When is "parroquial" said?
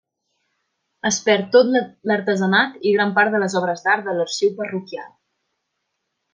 4.63-5.09